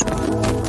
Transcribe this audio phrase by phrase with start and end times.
[0.00, 0.67] Thank you.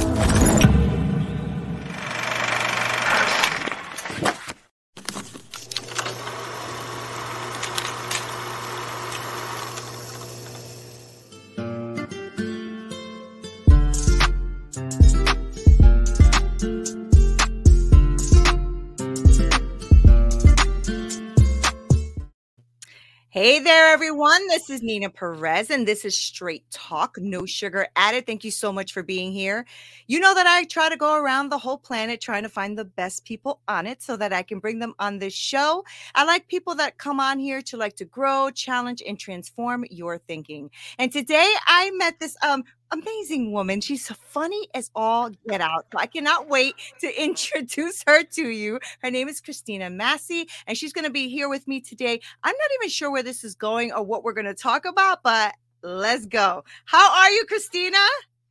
[23.42, 24.46] Hey there, everyone.
[24.50, 28.26] This is Nina Perez, and this is Straight Talk, no sugar added.
[28.26, 29.66] Thank you so much for being here.
[30.08, 32.84] You know that I try to go around the whole planet trying to find the
[32.84, 35.86] best people on it so that I can bring them on this show.
[36.16, 40.18] I like people that come on here to like to grow, challenge, and transform your
[40.18, 40.70] thinking.
[40.98, 43.82] And today I met this um amazing woman.
[43.82, 45.86] She's funny as all get out.
[45.92, 48.80] So I cannot wait to introduce her to you.
[49.02, 52.20] Her name is Christina Massey, and she's going to be here with me today.
[52.44, 55.24] I'm not even sure where this is going or what we're going to talk about,
[55.24, 56.64] but let's go.
[56.86, 57.98] How are you, Christina?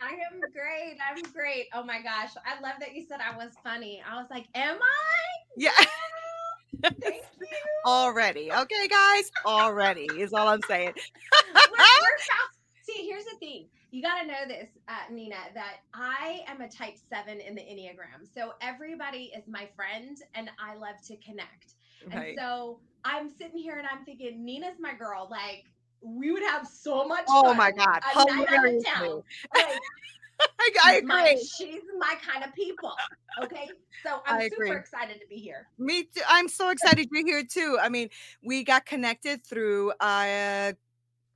[0.00, 0.96] I am great.
[1.10, 1.66] I'm great.
[1.74, 2.30] Oh my gosh.
[2.46, 4.00] I love that you said I was funny.
[4.08, 5.24] I was like, Am I?
[5.56, 5.70] Yeah.
[6.82, 7.48] Thank you.
[7.84, 8.52] already.
[8.52, 9.30] Okay, guys.
[9.44, 10.92] Already is all I'm saying.
[10.94, 12.18] We're- we're
[12.82, 13.66] See, here's the thing.
[13.90, 17.62] You got to know this, uh, Nina, that I am a type seven in the
[17.62, 18.26] Enneagram.
[18.34, 21.74] So everybody is my friend and I love to connect.
[22.14, 22.28] Right.
[22.28, 25.26] And so I'm sitting here and I'm thinking, Nina's my girl.
[25.30, 25.64] Like,
[26.02, 27.56] we would have so much Oh fun.
[27.56, 28.00] my God.
[28.14, 29.22] a night out of Hilariously.
[30.60, 31.44] Like, I, I she's my- agree.
[31.44, 32.92] she's my kind of people.
[33.42, 33.68] Okay.
[34.04, 34.76] So I'm I super agree.
[34.76, 35.66] excited to be here.
[35.78, 36.20] Me too.
[36.28, 37.76] I'm so excited you're here too.
[37.82, 38.08] I mean,
[38.44, 40.74] we got connected through uh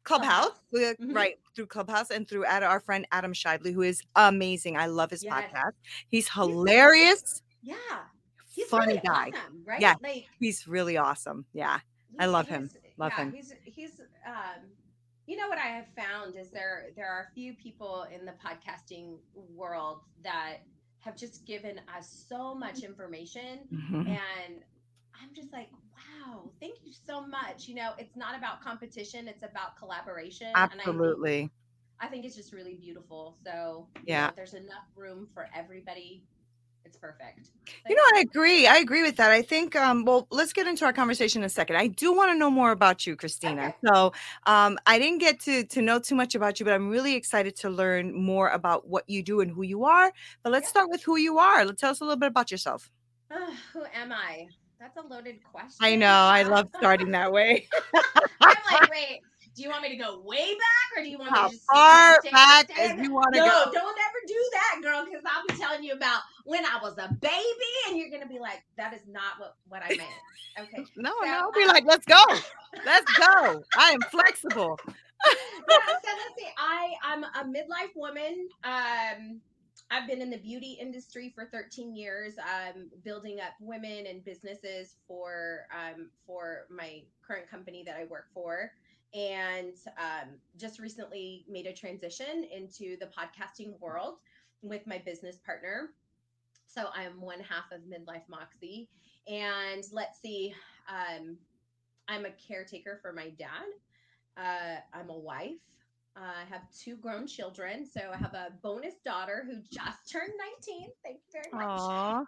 [0.05, 0.97] Clubhouse, Clubhouse.
[1.01, 1.15] Mhm.
[1.15, 1.39] right?
[1.55, 4.77] Through Clubhouse and through Ad- our friend Adam Shively, who is amazing.
[4.77, 5.33] I love his Yes.
[5.53, 5.73] podcast.
[6.09, 7.43] He's hilarious.
[7.63, 7.75] Yeah.
[8.55, 9.31] He's Funny really guy.
[9.35, 9.81] awesome, right?
[9.81, 9.95] Yeah.
[10.03, 11.45] Like He's really awesome.
[11.53, 11.81] Yeah.
[12.19, 12.71] I love him.
[12.99, 13.33] Love yeah, him.
[13.33, 14.69] He's he's um
[15.27, 18.33] you know what I have found is there there are a few people in the
[18.33, 20.59] podcasting world that
[21.01, 24.09] have just given us so much information Mhm.
[24.09, 24.63] and
[25.23, 25.69] I'm just like,
[26.23, 27.69] wow, thank you so much.
[27.69, 30.67] You know, it's not about competition, it's about collaboration.
[30.71, 31.51] And I think, Absolutely.
[32.01, 33.37] I think it's just really beautiful.
[33.45, 34.27] So you Yeah.
[34.27, 36.25] know, there's enough room for everybody.
[36.85, 37.51] It's perfect.
[37.89, 38.03] You know.
[38.15, 38.67] I agree.
[38.67, 39.31] I agree with that.
[39.31, 41.77] I think, um, well, let's get into our conversation in a second.
[41.77, 43.63] I do want to know more about you, Christina.
[43.63, 43.75] Okay.
[43.85, 44.13] So,
[44.47, 47.57] um, I didn't get to to know too much about you, but I'm really excited
[47.57, 50.13] to learn more about what you do and who you are.
[50.43, 50.71] But let's Yeah.
[50.71, 51.65] start with who you are.
[51.65, 52.91] Let's tell us a little bit about yourself.
[53.31, 54.49] Ugh, who am I?
[54.83, 55.77] That's a loaded question.
[55.81, 56.09] I know.
[56.09, 57.69] I love starting that way.
[58.43, 59.21] I'm like, wait,
[59.55, 61.55] do you want me to go way back or do you want How me to
[61.55, 63.71] just far stay- back as you want to No, go.
[63.73, 67.17] don't ever do that, girl, because I'll be telling you about when I was a
[67.21, 70.11] baby, and you're gonna be like, that is not what what I meant.
[70.59, 70.85] Okay.
[70.97, 71.33] No, So, no.
[71.33, 72.23] I'll be um, like, let's go.
[72.85, 73.63] Let's go.
[73.79, 74.79] I am flexible.
[74.87, 76.49] yeah, so let's see.
[76.59, 78.49] I I'm a midlife woman.
[78.65, 79.41] Um,
[79.93, 84.97] I've been in the beauty industry for 13 years, um, building up women and businesses
[85.07, 88.73] for um, for my current company that I work for,
[89.13, 94.15] and um, just recently made a transition into the podcasting world
[94.63, 95.91] with my business partner.
[96.67, 98.89] So I'm one half of Midlife Moxie,
[99.29, 100.55] and let's see.
[100.89, 101.37] Um,
[102.09, 103.69] I'm a caretaker for my dad.
[104.39, 105.61] Uh, I'm a wife.
[106.17, 107.87] I have two grown children.
[107.87, 110.33] So I have a bonus daughter who just turned
[110.69, 110.89] 19.
[111.05, 111.81] Thank you very much.
[111.81, 112.25] Aww.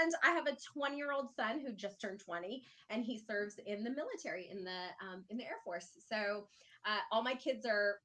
[0.00, 3.58] And I have a 20 year old son who just turned 20, and he serves
[3.66, 5.88] in the military in the um, in the Air Force.
[6.08, 6.44] So
[6.86, 7.96] uh, all my kids are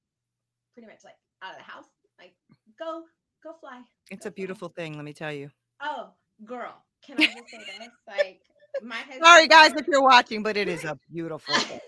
[0.74, 1.86] pretty much like out of the house.
[2.18, 2.34] Like
[2.80, 3.04] go
[3.44, 3.82] go fly.
[4.10, 4.84] It's go a beautiful fly.
[4.84, 5.50] thing, let me tell you.
[5.82, 6.12] Oh,
[6.46, 7.90] girl, can I just say this?
[8.08, 8.42] Like
[8.82, 9.22] my husband.
[9.24, 11.80] Sorry, guys, if you're watching, but it is a beautiful thing.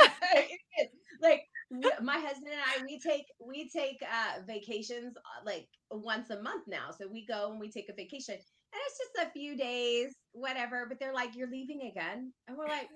[0.00, 0.88] it is.
[1.20, 6.40] Like my husband and I, we take we take uh, vacations uh, like once a
[6.42, 6.90] month now.
[6.98, 10.86] So we go and we take a vacation and it's just a few days, whatever.
[10.88, 12.88] But they're like, "You're leaving again," and we're like,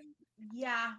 [0.55, 0.93] "Yeah,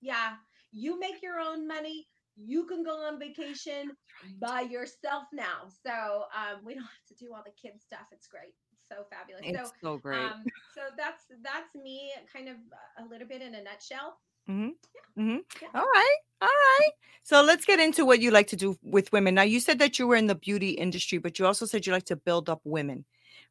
[0.00, 0.34] yeah.
[0.72, 2.06] You make your own money.
[2.36, 3.92] You can go on vacation
[4.40, 5.68] by yourself now.
[5.84, 8.06] So um, we don't have to do all the kid stuff.
[8.12, 8.52] It's great.
[8.92, 9.42] So fabulous.
[9.44, 10.18] It's so, so great.
[10.18, 10.44] Um,
[10.74, 12.56] so that's that's me, kind of
[12.98, 14.18] a little bit in a nutshell.
[14.48, 14.68] Mm-hmm.
[14.94, 15.22] Yeah.
[15.22, 15.38] Mm-hmm.
[15.62, 15.68] Yeah.
[15.74, 16.16] All right.
[16.42, 16.90] All right.
[17.22, 19.34] So let's get into what you like to do with women.
[19.34, 21.92] Now, you said that you were in the beauty industry, but you also said you
[21.92, 23.04] like to build up women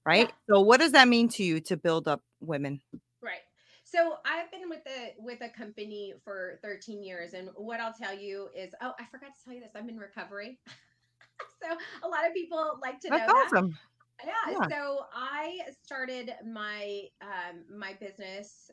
[0.06, 0.30] right?
[0.30, 0.56] Yeah.
[0.56, 2.82] So what does that mean to you to build up women?
[3.22, 3.42] Right.
[3.84, 8.18] So I've been with the with a company for 13 years, and what I'll tell
[8.18, 9.72] you is, oh, I forgot to tell you this.
[9.76, 10.60] I'm in recovery,
[11.62, 13.34] so a lot of people like to That's know.
[13.34, 13.70] awesome.
[13.70, 13.78] That.
[14.48, 14.68] Yeah, yeah.
[14.70, 18.72] So I started my um, my business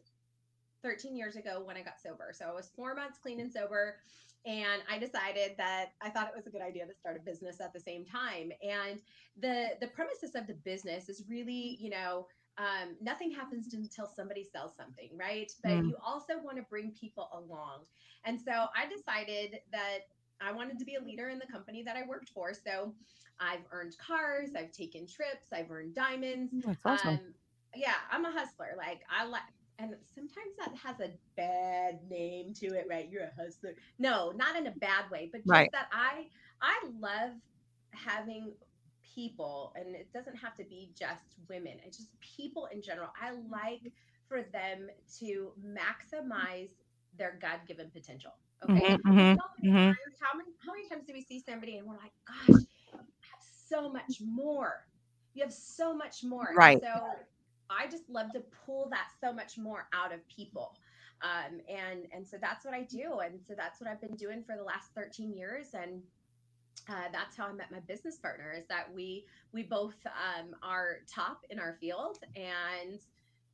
[0.83, 2.33] 13 years ago when I got sober.
[2.33, 3.97] So I was four months clean and sober
[4.45, 7.61] and I decided that I thought it was a good idea to start a business
[7.61, 8.51] at the same time.
[8.63, 9.01] And
[9.41, 12.27] the the premises of the business is really, you know,
[12.59, 15.51] um, nothing happens until somebody sells something, right?
[15.63, 15.89] But mm.
[15.89, 17.85] you also want to bring people along.
[18.25, 20.01] And so I decided that
[20.41, 22.53] I wanted to be a leader in the company that I worked for.
[22.53, 22.93] So
[23.39, 26.53] I've earned cars, I've taken trips, I've earned diamonds.
[26.65, 27.09] That's awesome.
[27.11, 27.21] Um,
[27.77, 28.75] yeah, I'm a hustler.
[28.77, 29.43] Like I like
[29.83, 33.09] and sometimes that has a bad name to it, right?
[33.11, 33.75] You're a hustler.
[33.99, 35.71] No, not in a bad way, but just right.
[35.73, 36.27] that I
[36.61, 37.33] I love
[37.91, 38.53] having
[39.15, 41.75] people and it doesn't have to be just women.
[41.85, 43.09] It's just people in general.
[43.21, 43.93] I like
[44.29, 44.89] for them
[45.19, 46.71] to maximize
[47.19, 48.33] their God-given potential.
[48.65, 48.97] Okay.
[48.97, 49.91] Mm-hmm, mm-hmm, mm-hmm.
[50.21, 52.63] how many how many times do we see somebody and we're like, gosh,
[52.93, 54.87] you have so much more.
[55.35, 56.51] You have so much more.
[56.55, 56.81] Right.
[56.81, 57.09] So
[57.79, 60.77] I just love to pull that so much more out of people.
[61.23, 64.43] Um, and and so that's what I do, and so that's what I've been doing
[64.43, 66.03] for the last 13 years, and
[66.89, 68.53] uh, that's how I met my business partner.
[68.59, 72.99] Is that we we both um, are top in our field, and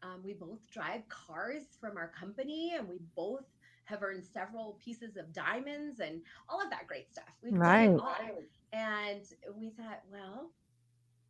[0.03, 3.45] um, we both drive cars from our company, and we both
[3.85, 7.25] have earned several pieces of diamonds and all of that great stuff.
[7.43, 7.89] We've right.
[8.73, 9.23] And
[9.59, 10.51] we thought, well,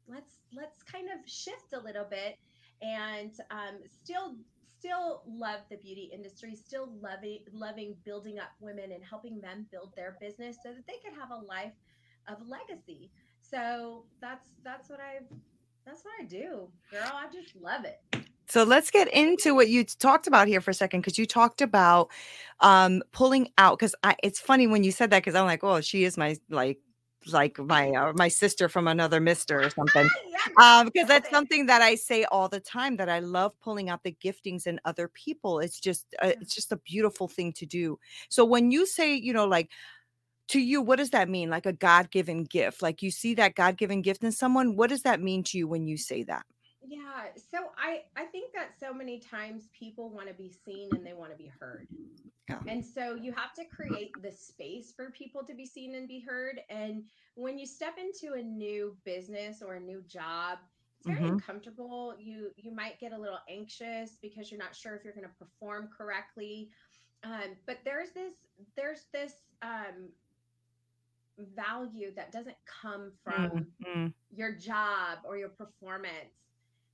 [0.09, 2.37] let's let's kind of shift a little bit
[2.83, 4.35] and um, still
[4.79, 9.93] still love the beauty industry still loving loving building up women and helping them build
[9.97, 11.73] their business so that they could have a life
[12.29, 13.11] of legacy.
[13.41, 15.21] So that's that's what i
[15.85, 17.11] that's what i do girl.
[17.13, 18.01] I just love it.
[18.47, 21.61] So let's get into what you talked about here for a second because you talked
[21.61, 22.11] about
[22.61, 26.03] um pulling out because it's funny when you said that because i'm like oh she
[26.03, 26.79] is my like
[27.33, 30.09] like my uh, my sister from another mister or something
[30.61, 34.03] um because that's something that i say all the time that i love pulling out
[34.03, 35.61] the giftings in other people.
[35.61, 37.99] It's just uh, it's just a beautiful thing to do.
[38.29, 39.71] So when you say you know like
[40.49, 41.51] to you what does that mean?
[41.51, 42.83] Like a god-given gift?
[42.83, 44.77] Like you see that god-given gift in someone?
[44.77, 46.45] What does that mean to you when you say that
[46.89, 51.07] yeah so i i think that so many times people want to be seen and
[51.07, 51.87] they want to be heard
[52.49, 52.59] yeah.
[52.67, 56.21] And so you have to create the space for people to be seen and be
[56.21, 56.61] heard.
[56.71, 57.05] And
[57.35, 60.59] when you step into a new business or a new job,
[60.99, 61.35] it's very mm-hmm.
[61.35, 62.15] uncomfortable.
[62.19, 65.45] You you might get a little anxious because you're not sure if you're going to
[65.45, 66.71] perform correctly.
[67.23, 68.33] Um, but there's this
[68.77, 70.09] there's this um,
[71.55, 74.07] value that doesn't come from mm-hmm.
[74.35, 76.48] your job or your performance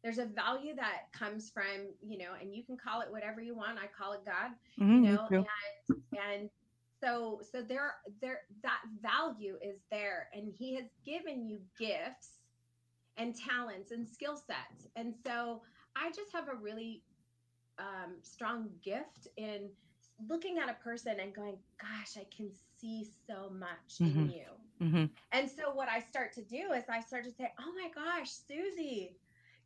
[0.04, 3.56] there's a value that comes from you know and you can call it whatever you
[3.56, 5.98] want i call it god mm-hmm, you know and
[6.30, 6.50] and
[7.02, 12.38] so so there there that value is there and he has given you gifts
[13.16, 15.62] and talents and skill sets and so
[15.96, 17.02] i just have a really
[17.78, 19.68] um, strong gift in
[20.28, 22.48] looking at a person and going gosh i can
[22.80, 24.20] see so much mm-hmm.
[24.20, 25.04] in you mm-hmm.
[25.32, 28.30] and so what i start to do is i start to say oh my gosh
[28.30, 29.16] susie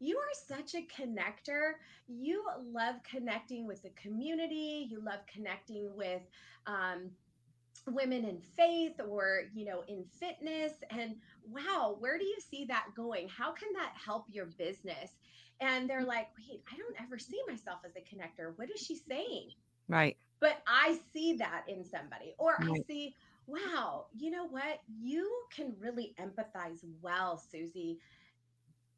[0.00, 1.72] you are such a connector.
[2.08, 4.86] You love connecting with the community.
[4.90, 6.22] You love connecting with
[6.66, 7.10] um,
[7.86, 11.14] women in faith or you know in fitness and
[11.50, 15.12] wow where do you see that going how can that help your business
[15.60, 18.94] and they're like wait i don't ever see myself as a connector what is she
[18.94, 19.48] saying
[19.88, 22.70] right but i see that in somebody or right.
[22.72, 23.14] i see
[23.48, 24.80] wow, you know what?
[25.00, 27.98] You can really empathize well, Susie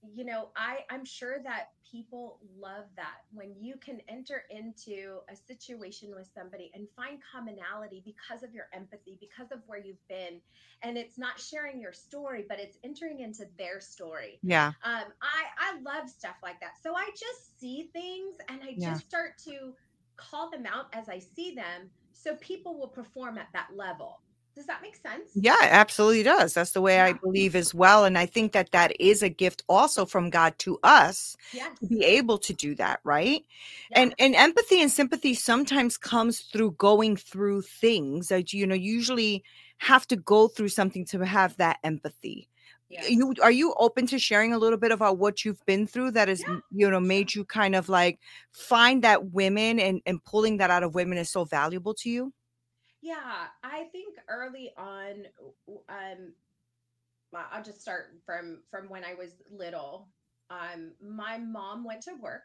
[0.02, 3.18] you know i i'm sure that people love that.
[3.32, 8.66] When you can enter into a situation with somebody and find commonality because of your
[8.72, 10.40] empathy because of where you've been
[10.82, 14.38] and it's not sharing your story but it's entering into their story.
[14.42, 14.68] Yeah.
[14.84, 16.72] Um i i love stuff like that.
[16.82, 18.94] So i just see things and i Yeah.
[18.94, 19.74] just start to
[20.16, 24.20] call them out as i see them so people will perform at that level
[24.60, 26.54] does that make sense Yeah, it absolutely does.
[26.54, 28.04] That's the way I believe as well.
[28.04, 31.86] And I think that that is a gift also from God to us yes to
[31.86, 33.44] be able to do that, right?
[33.90, 33.98] Yeah.
[34.02, 39.44] And and empathy and sympathy sometimes comes through going through things that you know usually
[39.78, 42.48] have to go through something to have that empathy.
[42.88, 43.08] yes.
[43.08, 46.28] You are you open to sharing a little bit about what you've been through that
[46.28, 48.18] has Yeah, you know made you kind of like
[48.52, 52.32] find that women and and pulling that out of women is so valuable to you?
[53.02, 55.26] Yeah, I think early on,
[55.88, 56.32] um,
[57.34, 60.08] I'll just start from from when I was little.
[60.50, 62.42] Um, my mom went to work.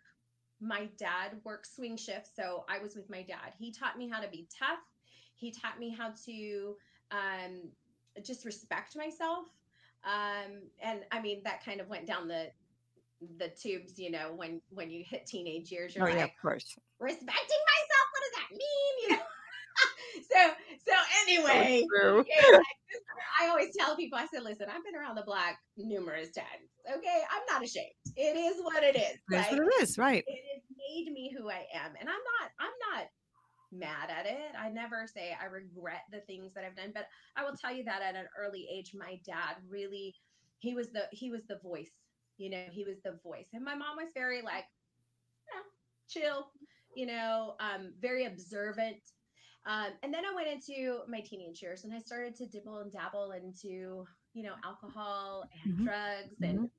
[0.61, 3.53] My dad worked swing shifts, so I was with my dad.
[3.57, 4.79] He taught me how to be tough.
[5.35, 6.77] He taught me how to
[7.11, 7.69] um,
[8.23, 9.47] just respect myself.
[10.05, 12.51] Um, and I mean, that kind of went down the
[13.37, 16.41] the tubes, you know, when when you hit teenage years, you're Oh yeah, like, of
[16.41, 16.77] course.
[16.99, 18.07] respecting myself.
[18.13, 19.09] What does that mean?
[19.09, 19.23] You know.
[20.31, 20.51] So
[20.87, 20.93] so
[21.27, 22.25] anyway, True.
[22.27, 22.65] yeah, like,
[23.41, 26.69] I always tell people, I said, listen, I've been around the block numerous times.
[26.89, 27.93] Okay, I'm not ashamed.
[28.15, 29.17] It is what it is.
[29.29, 30.23] That's Like, what it is, right?
[30.25, 32.51] it has made me who I am, and I'm not.
[32.59, 33.07] I'm not
[33.71, 34.51] mad at it.
[34.57, 37.83] I never say I regret the things that I've done, but I will tell you
[37.85, 40.15] that at an early age, my dad really,
[40.59, 41.91] he was the he was the voice.
[42.37, 44.65] You know, he was the voice, and my mom was very like,
[45.47, 45.63] you know,
[46.07, 46.47] chill.
[46.95, 49.01] You know, um, very observant.
[49.65, 52.91] Um, and then I went into my teenage years, and I started to dibble and
[52.91, 55.83] dabble into you know alcohol and Mhm.
[55.85, 56.69] drugs and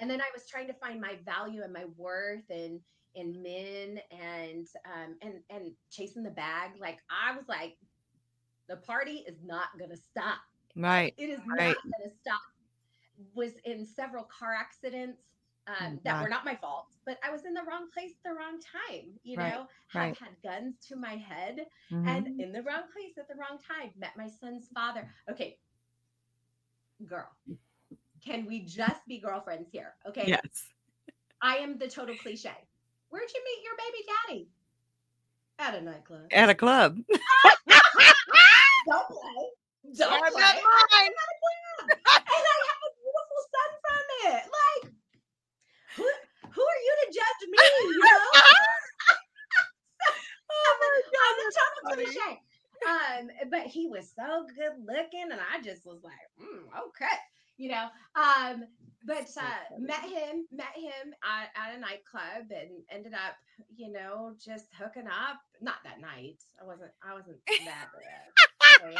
[0.00, 2.80] and then I was trying to find my value and my worth and
[3.14, 6.72] in men and um and and chasing the bag.
[6.78, 7.76] Like I was like,
[8.68, 10.40] the party is not gonna stop.
[10.76, 11.14] Right.
[11.16, 11.76] It is Right.
[11.76, 12.40] not gonna stop.
[13.34, 15.22] Was in several car accidents
[15.66, 16.22] um, Oh, that God.
[16.22, 19.18] were not my fault, but I was in the wrong place at the wrong time.
[19.22, 20.18] You Right, know, have right.
[20.18, 22.06] had guns to my head Mhm.
[22.08, 23.92] and in the wrong place at the wrong time.
[23.96, 25.08] Met my son's father.
[25.30, 25.58] Okay,
[27.06, 27.28] girl,
[28.24, 29.94] can we just be girlfriends here?
[30.06, 30.72] Okay, Yes.
[31.40, 32.54] I am the total cliche.
[33.10, 34.48] Where'd you meet your baby daddy?
[35.58, 36.26] At a nightclub.
[36.32, 36.98] At a club.
[38.86, 39.50] Don't play.
[39.96, 40.20] Don't play.
[40.20, 40.34] that's mine.
[40.34, 44.42] was at a club, and I have a beautiful son from it.
[44.60, 44.92] Like,
[45.96, 46.04] who
[46.54, 47.58] who are you to judge me?
[47.82, 48.22] You know?
[50.50, 50.86] oh my
[51.24, 52.40] I'm the total cliche.
[52.84, 57.16] Um, but he was so good looking, and I just was like, mm, okay,
[57.56, 57.88] you know.
[58.14, 58.64] Um,
[59.06, 63.36] but uh, met him, met him at, at a nightclub, and ended up,
[63.74, 65.40] you know, just hooking up.
[65.62, 66.42] Not that night.
[66.60, 66.92] I wasn't.
[67.02, 67.88] I wasn't that
[68.82, 68.94] bad.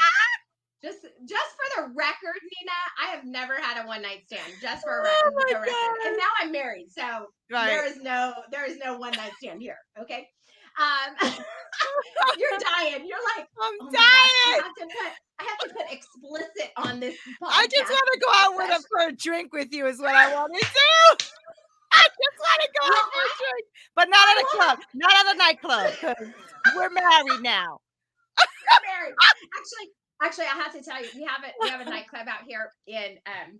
[0.84, 0.92] Okay?
[0.92, 4.52] Just, just for the record, Nina, I have never had a one night stand.
[4.60, 6.06] Just for a Oh rec- my record, God.
[6.06, 7.90] and now I'm married, so there Right.
[7.90, 9.76] is no there is no one night stand here.
[10.00, 10.26] Okay.
[10.80, 11.14] Um
[12.38, 13.06] you're dying.
[13.06, 14.62] You're like, I'm oh my I dying.
[14.62, 17.48] have to put I have to put explicit on this podcast.
[17.50, 20.14] I just want to go out with a, for a drink with you is what
[20.14, 21.26] I want to do.
[21.96, 25.12] I just want to go out for a drink, but not at a club, not
[25.12, 25.92] at a nightclub.
[26.74, 27.78] We're married now.
[28.38, 29.14] You're married.
[29.22, 29.90] Actually,
[30.22, 31.54] actually, I have to tell you, we have it.
[31.60, 33.58] We have a nightclub out here in um.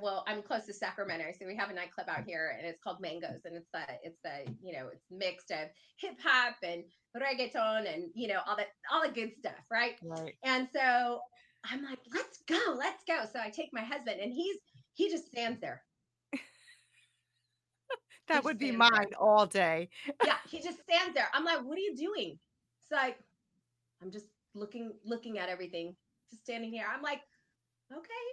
[0.00, 2.98] Well, I'm close to Sacramento, so we have a nightclub out here, and it's called
[3.00, 6.84] Mangoes, and it's the it's the you know it's mixed of hip hop and
[7.16, 9.96] reggaeton and you know all that all the good stuff, right?
[10.02, 10.34] Right.
[10.44, 11.20] And so
[11.64, 13.24] I'm like, let's go, let's go.
[13.32, 14.56] So I take my husband, and he's
[14.94, 15.82] he just stands there.
[18.28, 18.90] That just would be stands there.
[18.92, 19.90] mine all day.
[20.24, 21.28] Yeah, he just stands there.
[21.34, 22.38] I'm like, what are you doing?
[22.80, 23.18] It's like,
[24.02, 25.96] I'm just looking looking at everything,
[26.30, 26.84] just standing here.
[26.92, 27.20] I'm like,
[27.92, 28.24] okay,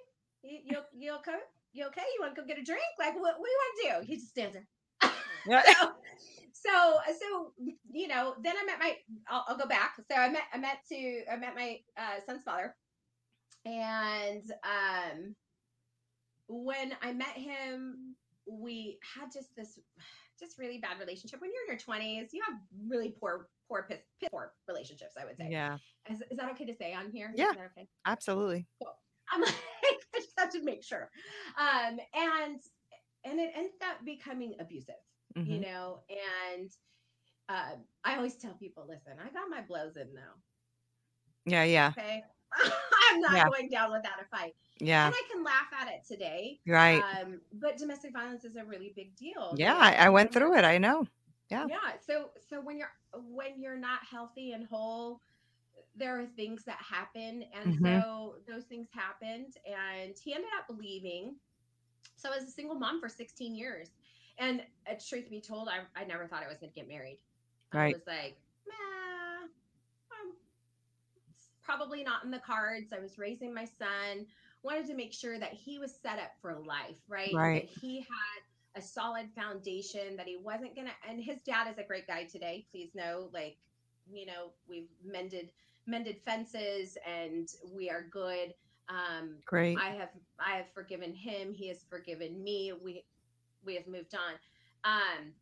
[0.44, 1.40] you you, you okay?
[1.74, 2.02] You okay?
[2.16, 2.82] You want to go get a drink?
[2.98, 4.08] Like, what, what do you want to do?
[4.12, 4.68] He just stands there.
[5.46, 5.92] So,
[6.54, 7.54] so so
[7.92, 8.96] you know then i met my
[9.30, 12.44] I'll, I'll go back so i met i met to i met my uh, son's
[12.44, 12.76] father
[13.66, 15.36] and um
[16.48, 18.09] when i met him
[18.50, 19.80] we had just this
[20.40, 24.00] just really bad relationship when you're in your 20s you have really poor poor piss,
[24.20, 25.78] piss poor relationships i would say Yeah,
[26.10, 27.50] is, is that okay to say on here Yeah.
[27.52, 28.66] is that okay absolutely.
[29.32, 29.54] I'm like,
[30.16, 31.10] I just have to make sure.
[31.58, 32.60] Um, and
[33.26, 34.96] and it ended up becoming abusive,
[35.36, 35.62] you Mhm.
[35.62, 36.00] know.
[36.58, 36.70] And
[37.50, 40.34] uh, I always tell people, listen, I got my blows in now.
[41.46, 41.92] Yeah, yeah.
[41.98, 42.24] Okay.
[43.12, 43.50] I'm not Yeah.
[43.50, 44.56] going down without a fight.
[44.80, 45.08] Yeah.
[45.08, 46.60] And I can laugh at it today.
[46.68, 47.02] Right.
[47.22, 49.56] Um, but domestic violence is a really big deal.
[49.58, 50.64] Yeah, I, I went through it.
[50.64, 51.08] I know.
[51.50, 51.66] Yeah.
[51.68, 52.92] yeah so so when you're
[53.34, 55.20] when you're not healthy and whole
[55.96, 58.02] there are things that happen and Mhm.
[58.02, 61.36] so those things happened and he ended up leaving
[62.16, 63.90] so i was a single mom for 16 years
[64.38, 67.20] and uh, truth be told i, I never thought i was going to get married
[67.74, 67.96] Right.
[67.96, 68.38] i was like
[68.68, 69.09] I'm
[71.70, 72.92] probably not in the cards.
[72.96, 74.26] I was raising my son
[74.64, 77.34] wanted to make sure that he was set up for life right?
[77.34, 77.70] Right.
[77.70, 81.84] that he had a solid foundation that he wasn't gonna and his dad is a
[81.84, 82.66] great guy today.
[82.72, 83.58] Please know like
[84.12, 85.50] you know we've mended
[85.86, 88.54] mended fences and we are good.
[88.90, 89.78] Um Great.
[89.80, 90.10] i have
[90.40, 91.54] i have forgiven him.
[91.54, 92.74] He has forgiven me.
[92.84, 93.04] We
[93.64, 94.34] we have moved on.
[94.84, 95.34] Um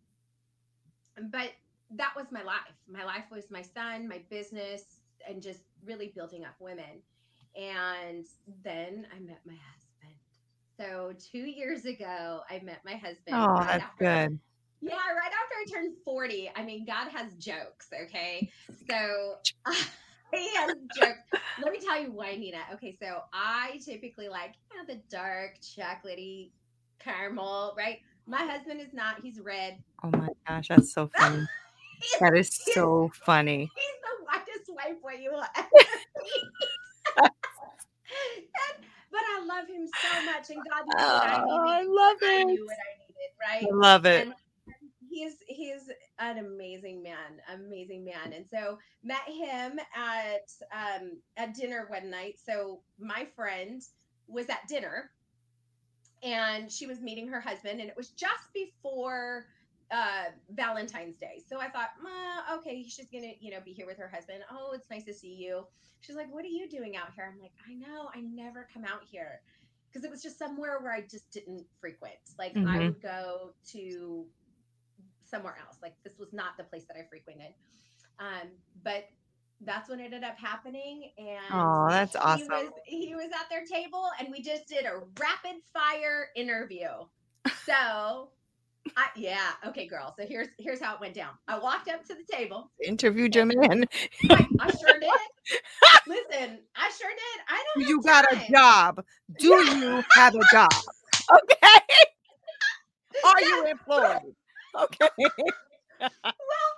[1.31, 1.51] but
[1.91, 2.75] that was my life.
[2.88, 7.01] My life was my son my business and just really building up women
[7.55, 8.25] and
[8.63, 10.17] then i met my husband
[10.79, 14.39] so two years ago i met my husband Oh, right that's after- good.
[14.81, 16.51] yeah, right after I turned 40.
[16.55, 18.48] I mean, God has jokes, okay?
[18.88, 19.36] So
[20.34, 21.41] he has jokes.
[21.63, 22.60] Let me tell you why, Nina.
[22.75, 26.51] Okay, so I typically like you know, the dark, chocolatey
[27.00, 27.98] caramel, right?
[28.27, 29.79] My husband is not, he's red.
[30.03, 31.46] Oh my gosh, that's so funny.
[32.19, 33.72] That is so funny.
[33.75, 34.47] he's the whitest
[34.77, 35.69] white boy you will ever
[36.22, 36.51] see.
[38.43, 41.88] And- but I love him so much, and God knew what I Oh, I needed.
[41.88, 43.69] love I knew what I needed, right?
[43.72, 44.27] I love it.
[44.27, 44.34] and
[45.10, 51.86] he's he's an amazing man amazing man and so met him at um at dinner
[51.89, 53.81] one night so my friend
[54.27, 55.12] was at dinner
[56.24, 59.46] and she was meeting her husband and it was just before
[59.91, 61.41] uh valentine's day.
[61.48, 64.44] So i thought "Ma, okay she's gonna you know be here with her husband.
[64.51, 65.65] Oh it's nice to see you.
[66.01, 67.32] She's like what are you doing out here?
[67.34, 69.41] I'm like i know i never come out here.
[69.89, 72.15] Because it was just somewhere where i just didn't frequent.
[72.38, 72.88] Like i Mhm.
[72.88, 74.25] would go to
[75.23, 75.78] somewhere else.
[75.82, 77.54] Like this was not the place that i frequented.
[78.19, 78.50] Um
[78.84, 79.06] but
[79.62, 82.50] that's what ended up happening and Oh, that's he awesome.
[82.50, 86.89] was he was at their table and we just did a rapid fire interview.
[87.65, 88.32] So
[88.95, 92.15] I, yeah okay girl so here's here's how it went down i walked up to
[92.15, 93.86] the table Interviewed your man.
[94.30, 95.12] I, I sure did
[96.08, 99.04] listen i sure did i don't You got a job.
[99.39, 100.69] Do you have a job?
[101.32, 101.80] Okay.
[103.26, 104.36] Are you employed?
[104.84, 105.10] Okay.
[106.00, 106.69] well,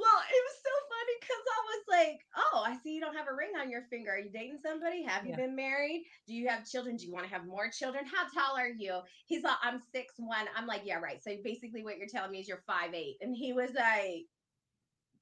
[0.00, 3.28] well, it was so funny because I was like, "Oh, I see you don't have
[3.28, 4.10] a ring on your finger.
[4.12, 5.02] Are you dating somebody?
[5.02, 5.36] Have you Yeah.
[5.36, 6.06] been married?
[6.26, 6.96] Do you have children?
[6.96, 8.06] Do you want to have more children?
[8.06, 11.84] How tall are you?" He's like, "I'm six one." I'm like, "Yeah, right." So basically,
[11.84, 14.26] what you're telling me is you're five eight, and he was like.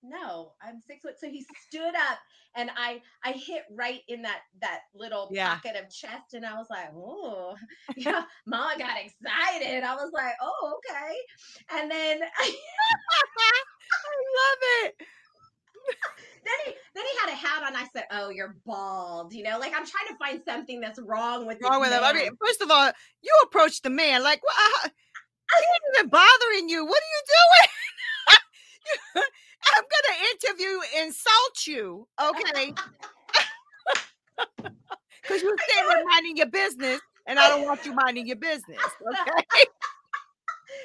[0.03, 1.15] No, I'm six foot.
[1.19, 2.19] So he stood up,
[2.57, 5.55] and I I hit right in that that little Yeah.
[5.55, 7.57] pocket of chest, and I was like, "Oh,
[7.97, 9.83] yeah." Mama got excited.
[9.83, 11.15] I was like, "Oh, okay."
[11.81, 12.47] And then I
[14.39, 14.95] love it.
[16.45, 17.77] then he then he had a hat on.
[17.77, 21.47] I said, "Oh, you're bald." You know, like I'm trying to find something that's wrong
[21.47, 22.05] with Wrong with him.
[22.05, 24.91] I mean, first of all, you approached the man like, well, uh, I,
[25.57, 26.85] I ain't even bothering you.
[26.85, 27.23] What are you
[29.17, 29.25] doing?
[29.75, 32.75] I'm gonna interview, insult you, okay?
[35.23, 38.81] Because you say we're minding your business, and I don't want you minding your business,
[38.81, 39.45] okay?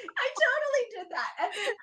[0.04, 1.30] I totally did that.
[1.40, 1.74] And then,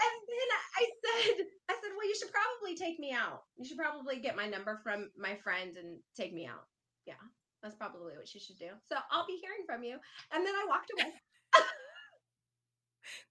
[0.00, 1.36] and then I said,
[1.68, 3.42] I said, well, you should probably take me out.
[3.58, 6.64] You should probably get my number from my friend and take me out.
[7.04, 7.20] Yeah,
[7.62, 8.72] that's probably what she should do.
[8.88, 9.98] So I'll be hearing from you.
[10.32, 11.12] And then I walked away.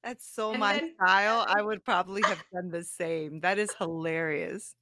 [0.04, 1.46] That's so And my then- style.
[1.48, 3.40] I would probably have done the same.
[3.42, 4.76] That is hilarious.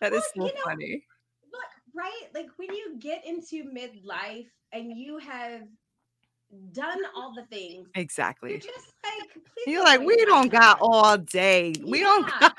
[0.00, 1.04] That is Well, so you know, funny.
[1.52, 1.62] Look,
[1.94, 2.28] right?
[2.34, 5.62] Like when you get into midlife and you have
[6.72, 8.50] done all the things, Exactly.
[8.52, 11.72] you're just like, please You're like, we don't got all day.
[11.84, 12.50] We don't got I'm,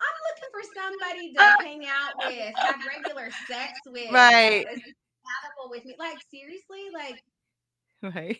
[0.00, 4.66] I'm looking for somebody to hang out with, have regular sex with, Right.
[4.66, 5.94] compatible with me.
[5.98, 7.22] Like seriously, like
[8.14, 8.38] right.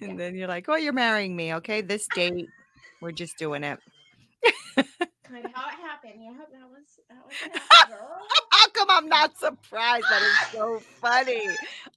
[0.00, 0.16] And Yeah.
[0.16, 1.54] then you're like, oh, you're marrying me.
[1.54, 1.80] Okay.
[1.80, 2.50] This date,
[3.00, 3.78] we're just doing it.
[4.76, 6.14] kind of how it happened.
[6.18, 7.94] Yeah, that was that was happened.
[8.50, 10.06] How come I'm not surprised?
[10.10, 11.48] That is so funny.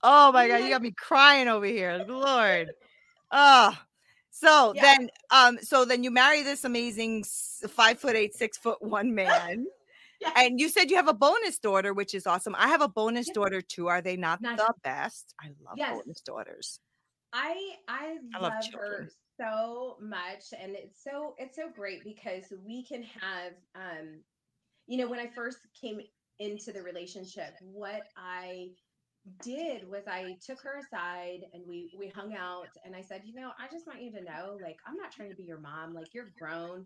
[0.04, 0.64] Oh my God.
[0.64, 2.04] You got me crying over here.
[2.08, 2.70] Lord.
[3.32, 3.74] Oh.
[4.32, 4.82] So Yeah.
[4.84, 7.24] then, um, so then you marry this amazing
[7.70, 9.66] five foot eight, six foot one man.
[10.22, 10.34] Yes.
[10.36, 12.56] And you said you have a bonus daughter, which is awesome.
[12.58, 13.36] I have a bonus Yes.
[13.36, 13.88] daughter too.
[13.88, 14.58] Are they not Nice.
[14.58, 15.34] the best?
[15.42, 15.92] I love Yes.
[15.92, 16.80] bonus daughters.
[17.34, 19.10] I I, I love love, her
[19.40, 24.24] so much and it's so it's so great because we can have um
[24.88, 26.00] you know when I first came
[26.40, 28.70] into the relationship, what I
[29.42, 33.34] did was I took her aside and we we hung out and I said, you
[33.36, 35.94] know, I just want you to know, like, I'm not trying to be your mom.
[35.94, 36.86] Like, you're grown.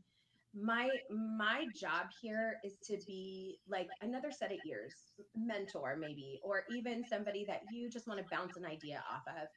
[0.54, 4.96] My my job here is to be like another set of ears,
[5.36, 9.48] mentor maybe, or even somebody that you just want to bounce an idea off of.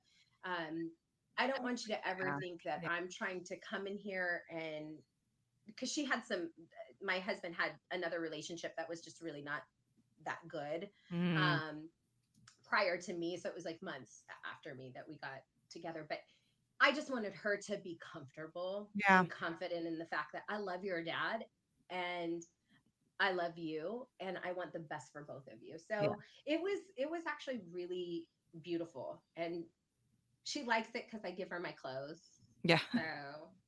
[0.45, 0.91] Um,
[1.39, 2.39] I don't want you to ever Yeah.
[2.41, 4.99] think that I'm trying to come in here and
[5.67, 6.51] because she had some
[7.03, 9.63] my husband had another relationship that was just really not
[10.25, 11.37] that good Mm.
[11.37, 11.89] um
[12.65, 16.19] prior to me so it was like months after me that we got together but
[16.81, 19.21] i just wanted her to be comfortable Yeah.
[19.21, 21.45] and confident in the fact that i love your dad
[21.91, 22.43] and
[23.21, 26.15] i love you and i want the best for both of you so Yeah.
[26.47, 28.27] it was it was actually really
[28.63, 29.65] beautiful and
[30.45, 32.21] she likes it because i give her my clothes
[32.63, 32.81] Yeah.
[32.95, 33.01] so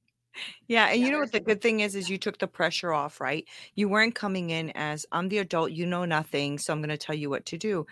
[0.68, 3.20] Yeah, and you know what the good thing is is you took the pressure off,
[3.20, 3.46] right?
[3.74, 6.96] You weren't coming in as I'm the adult, you know nothing, so I'm going to
[6.98, 7.86] tell you what to do.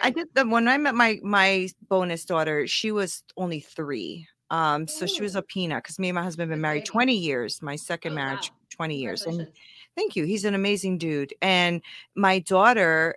[0.00, 4.26] I did the when I met my my bonus daughter, she was only 3.
[4.50, 7.62] Um so she was a peanut cuz me and my husband been married 20 years.
[7.62, 8.56] My second Oh, marriage wow.
[8.70, 9.26] 20 years.
[9.26, 9.48] And
[9.96, 10.24] thank you.
[10.24, 11.34] He's an amazing dude.
[11.42, 11.82] And
[12.16, 13.16] my daughter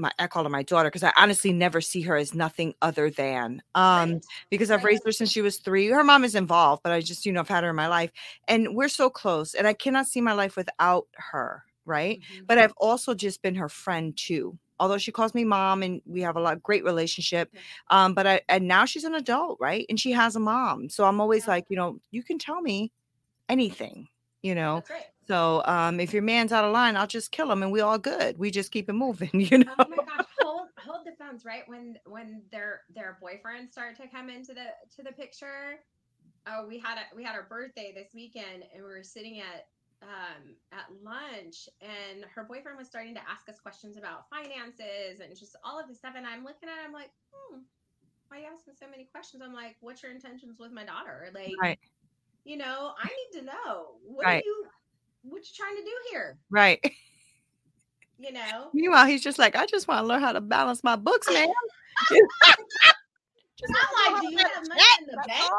[0.00, 3.10] my I call her my daughter because I honestly never see her as nothing other
[3.10, 4.24] than um Right.
[4.50, 4.84] because I've Right.
[4.84, 5.88] raised her since she was three.
[5.88, 8.10] Her mom is involved, but I just, you know, I've had her in my life
[8.48, 11.64] and we're so close and I cannot see my life without her.
[11.86, 12.20] Right.
[12.30, 12.48] Mhm.
[12.48, 14.58] But I've also just been her friend too.
[14.78, 17.50] Although she calls me mom and we have a lot great relationship.
[17.52, 17.62] Yeah.
[17.90, 19.86] Um, but I and now she's an adult, right?
[19.88, 20.88] And she has a mom.
[20.88, 21.48] So I'm always Yeah.
[21.48, 22.92] like, you know, you can tell me
[23.48, 24.08] anything,
[24.42, 24.84] you know.
[24.88, 25.09] Right.
[25.30, 27.98] So um if your man's out of line, I'll just kill him and we all
[27.98, 28.36] good.
[28.36, 29.74] We just keep it moving, you know.
[29.78, 31.62] Oh my gosh, hold hold the phones, right?
[31.68, 35.78] When when their their boyfriends start to come into the to the picture.
[36.48, 39.68] Oh, we had a we had our birthday this weekend and we were sitting at
[40.02, 45.30] um at lunch and her boyfriend was starting to ask us questions about finances and
[45.38, 46.14] just all of this stuff.
[46.16, 47.60] And I'm looking at him like, hmm,
[48.28, 49.44] why are you asking so many questions?
[49.46, 51.30] I'm like, what's your intentions with my daughter?
[51.32, 51.78] Like, Right.
[52.44, 54.42] you know, I need to know what Right.
[54.42, 54.64] are you
[55.22, 56.38] what you trying to do here?
[56.50, 56.80] Right.
[58.22, 58.68] You know?
[58.74, 61.48] Meanwhile, he's just like, I just want to learn how to balance my books, man.
[62.10, 65.50] Just I'm like, do you have money in the bank?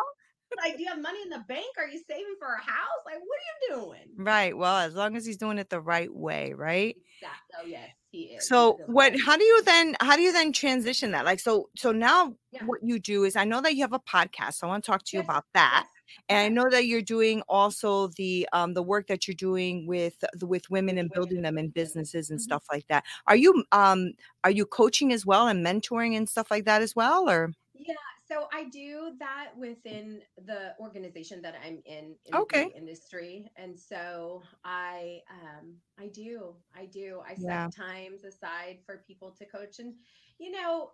[0.58, 1.66] like, do you have money in the bank?
[1.78, 3.02] Are you saving for a house?
[3.06, 4.08] Like, what are you doing?
[4.18, 4.56] Right.
[4.56, 6.96] Well, as long as he's doing it the right way, right?
[7.20, 7.56] Exactly.
[7.62, 8.48] Oh yes, he is.
[8.48, 11.26] So what how do you then how do you then transition that?
[11.26, 12.64] Like so so now Yeah.
[12.66, 14.56] what you do is I know that you have a podcast.
[14.56, 15.84] So I want to talk to you Yes, about that.
[15.86, 16.01] yes.
[16.30, 20.24] And I know that you're doing also the um the work that you're doing with
[20.42, 22.42] with women and building them in and businesses and Mhm.
[22.42, 23.04] stuff like that.
[23.28, 24.12] Are you um
[24.44, 27.94] are you coaching as well and mentoring and stuff like that as well or Yeah,
[28.28, 32.68] so I do that within the organization that I'm in in Okay.
[32.68, 37.72] the industry, and so I um I do I do I set Yeah.
[37.72, 39.96] times aside for people to coach, and
[40.38, 40.92] you know,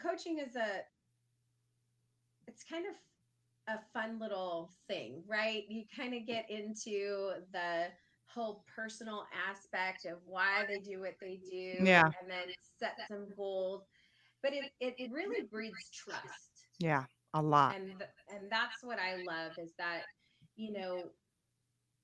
[0.00, 0.82] coaching is a
[2.46, 2.94] it's kind of
[3.70, 5.64] a fun little thing, right?
[5.68, 7.86] You kind of get into the
[8.34, 12.04] whole personal aspect of why they do what they do, Yeah.
[12.20, 13.82] and then set some goals.
[14.42, 17.04] But it, it really breeds trust yeah,
[17.34, 17.76] a lot.
[17.76, 20.02] and and that's what I love is that
[20.56, 21.10] you know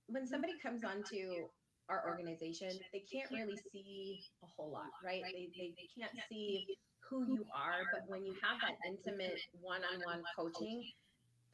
[0.09, 1.49] when somebody comes onto
[1.89, 5.23] our organization, they can't really see a whole lot, right?
[5.25, 6.67] They, They they can't see
[7.09, 10.83] who you are, but when you have that intimate one-on-one coaching,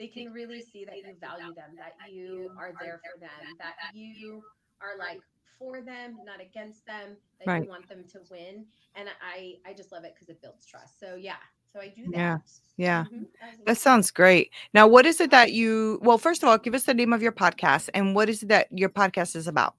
[0.03, 3.75] they can really see that you value them, that you are there for them, that
[3.95, 4.43] you
[4.81, 5.21] are like
[5.59, 7.62] for them, not against them, that Right.
[7.62, 8.67] you want them to win.
[8.97, 10.99] And I I just love it because it builds trust.
[10.99, 11.37] So yeah,
[11.73, 12.17] so I do that.
[12.19, 12.38] Yeah,
[12.77, 13.05] yeah.
[13.05, 13.27] Mhm,
[13.67, 14.51] That sounds great.
[14.75, 17.23] Now, what is it that you, well, first of all, give us the name of
[17.23, 19.75] your podcast and what is it that your podcast is about?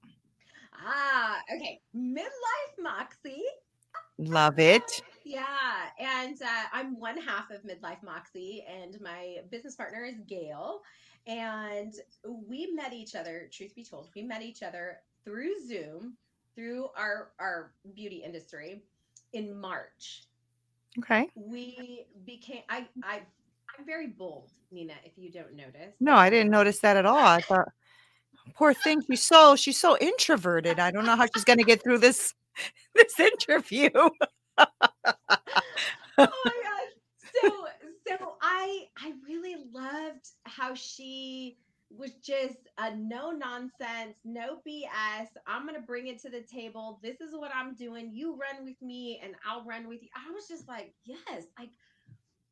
[0.86, 1.80] Ah, okay.
[1.94, 3.44] Midlife Moxie.
[4.18, 5.02] Love it.
[5.24, 5.42] Yeah,
[5.98, 10.82] and uh, I'm one half of Midlife Moxie, and my business partner is Gail.
[11.26, 13.48] And we met each other.
[13.50, 16.16] Truth be told, we met each other through Zoom,
[16.54, 18.82] through our our beauty industry,
[19.32, 20.24] in March.
[20.98, 21.28] Okay.
[21.34, 22.62] We became.
[22.68, 23.22] I I
[23.78, 24.94] I'm very bold, Nina.
[25.04, 25.94] If you don't notice.
[26.00, 27.16] No, I didn't notice that at all.
[27.16, 27.68] I thought,
[28.54, 30.78] poor thing, she's so she's so introverted.
[30.78, 32.34] I don't know how she's gonna get through this
[32.94, 33.90] this interview.
[35.06, 35.14] oh
[36.18, 36.92] my gosh.
[37.34, 37.66] So
[38.06, 41.58] so I I really loved how she
[41.90, 45.28] was just a no nonsense, no BS.
[45.46, 47.00] I'm gonna bring it to the table.
[47.02, 48.10] This is what I'm doing.
[48.12, 50.08] You run with me and I'll run with you.
[50.14, 51.70] I was just like, yes, like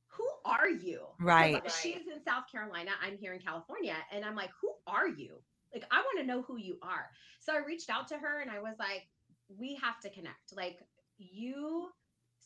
[0.08, 1.06] who are you?
[1.36, 1.70] 'Cause Right.
[1.70, 2.92] She's in South Carolina.
[3.00, 3.96] I'm here in California.
[4.12, 5.42] And I'm like, who are you?
[5.72, 7.10] Like, I want to know who you are.
[7.40, 9.08] So I reached out to her and I was like,
[9.48, 10.54] we have to connect.
[10.54, 10.86] Like
[11.18, 11.90] you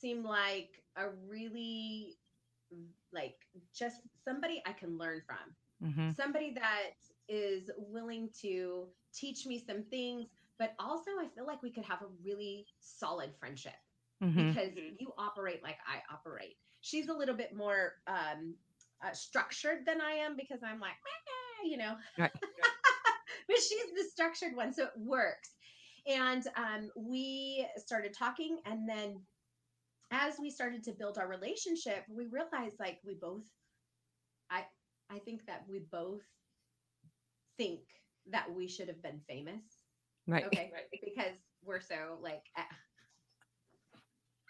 [0.00, 2.16] seem like a really
[3.12, 3.36] like
[3.74, 5.54] just somebody I can learn from.
[5.88, 6.10] Mm-hmm.
[6.12, 6.92] Somebody that
[7.28, 10.28] is willing to teach me some things,
[10.58, 13.74] but also I feel like we could have a really solid friendship
[14.22, 14.48] Mm-hmm.
[14.48, 14.96] because Mhm.
[14.98, 16.56] you operate like I operate.
[16.80, 18.54] She's a little bit more um,
[19.04, 22.32] uh, structured than I am because I'm like, "Meh," you know, Right.
[23.48, 25.50] but she's the structured one, so it works.
[26.06, 29.20] And um, we started talking, and then
[30.10, 33.44] as we started to build our relationship, we realized like we both,
[34.50, 34.64] I,
[35.10, 36.22] I think that we both
[37.58, 37.80] think
[38.30, 39.62] that we should have been famous
[40.26, 40.44] Right.
[40.46, 40.84] okay Right.
[41.04, 42.62] because we're so like eh.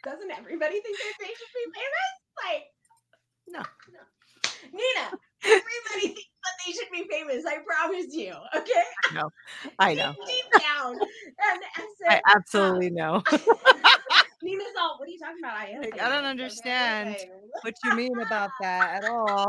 [0.05, 2.15] doesn't everybody think that they should be famous
[2.45, 2.65] like
[3.49, 3.63] No.
[3.93, 4.01] No.
[4.73, 5.07] Nina
[5.45, 8.85] everybody thinks that they should be famous i promise you okay
[9.79, 10.15] I know.
[10.27, 13.23] deep, deep down and, and so I absolutely know
[14.43, 17.17] nina's all what are you talking about i am Like, I don't understand.
[17.63, 19.49] What you mean about that at all.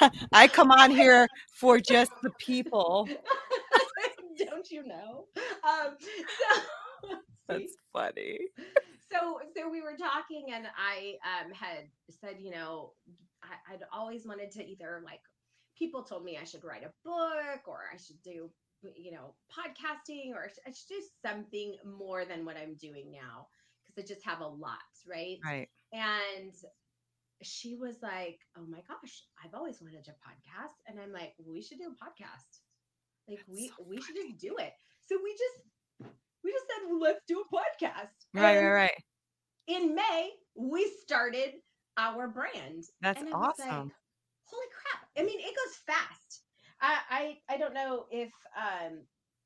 [0.32, 3.08] I come on here for just the people.
[4.38, 5.24] don't you know
[5.68, 7.16] um so
[7.48, 8.38] That's funny.
[9.10, 11.88] so so we were talking and i um had
[12.20, 12.92] said you know
[13.42, 15.20] I, i'd always wanted to either like
[15.76, 18.48] people told me i should write a book or i should do
[18.96, 23.10] you know podcasting or I should, I should do something more than what i'm doing
[23.10, 23.48] now
[23.86, 25.68] because i just have a lot right Right.
[25.92, 26.52] and
[27.42, 31.60] she was like oh my gosh i've always wanted to podcast and i'm like we
[31.62, 32.60] should do a podcast
[33.28, 34.72] like we so we should just do it
[35.06, 36.12] so we just
[36.44, 39.02] we just said let's do a podcast Right, And right, right.
[39.66, 41.54] in May, we started
[41.96, 42.84] our brand.
[43.00, 43.90] That's I like, awesome.
[44.44, 45.08] Holy crap.
[45.18, 46.42] I mean, it goes fast.
[46.80, 49.00] I, I I don't know if um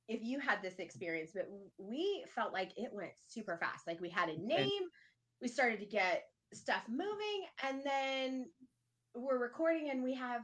[0.09, 3.87] if you had this experience, but we felt like it went super fast.
[3.87, 4.83] Like we had a name,
[5.41, 8.47] we started to get stuff moving, and then
[9.15, 10.43] we're recording and we have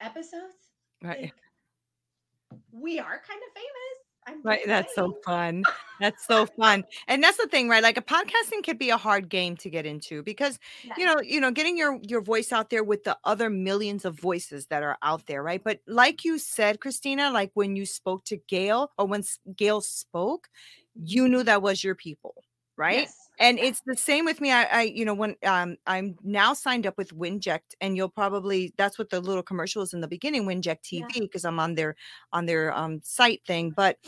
[0.00, 0.72] episodes.
[1.02, 1.22] Right.
[1.22, 4.03] Like, we are kind of famous.
[4.42, 4.60] Right.
[4.66, 5.64] That's so fun.
[6.00, 6.84] That's so fun.
[7.08, 7.82] And that's the thing, right?
[7.82, 10.58] Like a podcasting could be a hard game to get into because
[10.96, 14.18] you know, you know, getting your your voice out there with the other millions of
[14.18, 15.62] voices that are out there, right?
[15.62, 19.24] But like you said, Christina, like when you spoke to Gail or when
[19.56, 20.48] Gail spoke,
[20.94, 22.34] you knew that was your people,
[22.76, 23.00] right?
[23.00, 23.23] Yes.
[23.38, 24.52] And it's the same with me.
[24.52, 28.72] I, I, you know, when um, I'm now signed up with Winject, and you'll probably
[28.76, 31.96] that's what the little commercial is in the beginning, Winject TV, because I'm on their
[32.32, 33.70] on their um site thing.
[33.70, 33.98] But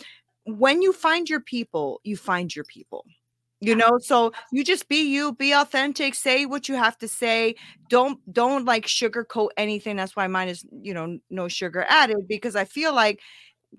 [0.44, 3.04] when you find your people, you find your people.
[3.60, 7.54] You know, so you just be you, be authentic, say what you have to say.
[7.88, 9.96] Don't don't like sugarcoat anything.
[9.96, 13.20] That's why mine is, you know, no sugar added because I feel like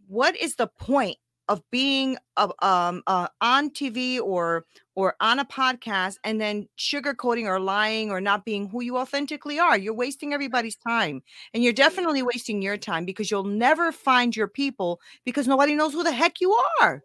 [0.08, 1.18] what is the point
[1.50, 7.46] of being uh, um uh, on TV or or on a podcast and then sugarcoating
[7.46, 9.78] or lying or not being who you authentically are.
[9.78, 11.22] You're wasting everybody's time.
[11.54, 15.94] And you're definitely wasting your time because you'll never find your people because nobody knows
[15.94, 17.04] who the heck you are.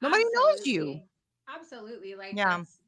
[0.00, 0.82] Nobody knows you.
[0.82, 1.08] Absolutely.
[1.54, 2.14] Absolutely.
[2.14, 2.56] Like Yeah.
[2.58, 2.78] that's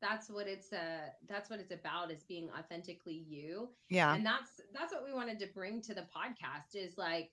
[0.00, 3.68] that's what it's uh that's what it's about is being authentically you.
[3.90, 4.14] Yeah.
[4.14, 7.30] And that's that's what we wanted to bring to the podcast is like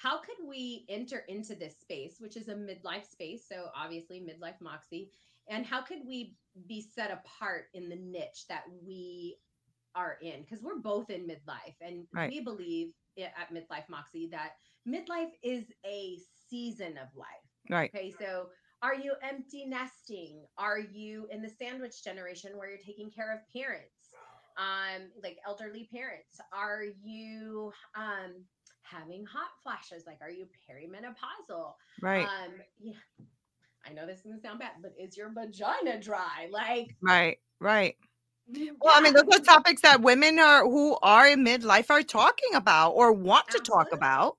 [0.00, 3.42] how could we enter into this space, which is a midlife space?
[3.48, 5.10] So obviously midlife moxie.
[5.48, 6.36] And how could we
[6.68, 9.38] be set apart in the niche that we
[9.96, 10.42] are in?
[10.42, 12.30] Because we're both in midlife and Right.
[12.30, 14.52] we believe at midlife moxie that
[14.86, 17.26] midlife is a season of life.
[17.68, 17.90] Right.
[17.92, 18.50] Okay, so
[18.82, 20.46] are you empty nesting?
[20.56, 24.14] Are you in the sandwich generation where you're taking care of parents,
[24.56, 26.40] um, like elderly parents?
[26.52, 28.44] Are you um,
[28.90, 30.04] having hot flashes?
[30.06, 31.74] Like, are you perimenopausal?
[32.00, 32.22] Right.
[32.22, 32.92] Um, yeah,
[33.86, 36.48] I know this is gonna sound bad, but is your vagina dry?
[36.50, 37.38] Like, Right.
[37.60, 37.96] Right.
[38.80, 42.54] Well, I mean, those are topics that women are who are in midlife are talking
[42.54, 44.36] about or want to talk about,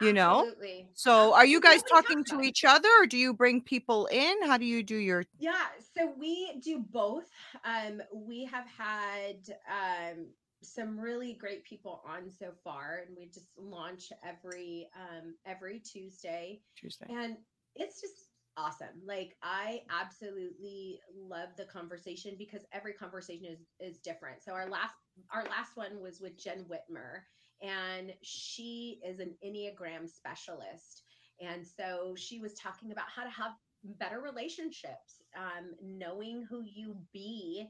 [0.00, 0.40] you know?
[0.40, 0.88] Absolutely.
[0.94, 4.42] So are you guys Nobody talking to each other or do you bring people in?
[4.44, 5.52] How do you do your Yeah,
[5.96, 7.24] so we do both.
[7.64, 9.36] Um, we have had
[9.68, 10.26] um,
[10.62, 16.60] some really great people on so far, and we just launch every um, every Tuesday,
[16.76, 17.06] Tuesday?
[17.10, 17.36] and
[17.74, 19.02] it's just awesome.
[19.06, 24.42] Like I absolutely love the conversation because every conversation is is different.
[24.42, 24.94] So our last
[25.32, 27.22] our last one was with Jen Whitmer,
[27.62, 31.02] and she is an Enneagram specialist.
[31.40, 33.52] And so she was talking about how to have
[33.98, 37.66] better relationships, um, knowing who you be,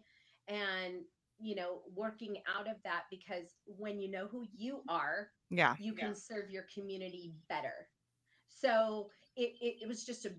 [0.48, 1.04] and
[1.42, 5.76] you know, working out of that because when you know who you are, Yeah.
[5.78, 6.06] you Yeah.
[6.06, 7.88] can serve your community better.
[8.48, 10.32] So it, it, it was just a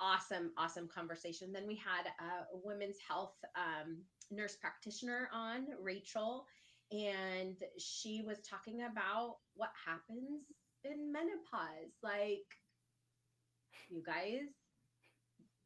[0.00, 1.52] awesome, awesome conversation.
[1.52, 3.98] Then we had a women's health um,
[4.30, 6.46] nurse practitioner on, Rachel,
[6.90, 10.42] and she was talking about what happens
[10.84, 11.92] in menopause.
[12.02, 12.46] Like,
[13.88, 14.48] you guys,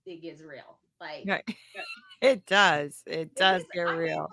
[0.07, 0.79] it gets real.
[1.01, 1.27] Like,
[2.23, 3.03] It does.
[3.07, 4.19] It it does is- get I was, real.
[4.21, 4.29] like,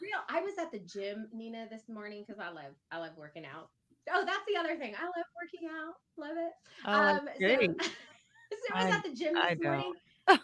[0.00, 0.20] real.
[0.28, 3.70] I was at the gym, Nina, this morning because I love I love working out.
[4.12, 4.94] Oh, that's the other thing.
[4.98, 5.94] I love working out.
[6.16, 6.52] Love it.
[6.86, 7.70] Oh, um, so, great.
[7.82, 9.70] so I was I- at the gym I this know.
[9.70, 9.92] morning.